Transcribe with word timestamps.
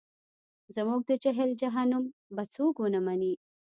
زموږ 0.75 1.01
د 1.09 1.11
جهل 1.23 1.49
جهنم 1.61 2.03
به 2.35 2.43
څوک 2.53 2.75
ونه 2.79 2.99
مني. 3.05 3.33